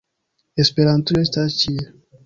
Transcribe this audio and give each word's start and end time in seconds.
Esperantujo 0.63 1.23
estas 1.27 1.61
ĉie! 1.63 1.89